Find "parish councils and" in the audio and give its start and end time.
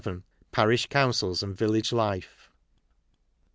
0.51-1.55